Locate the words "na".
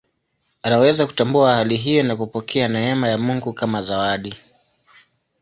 2.03-2.15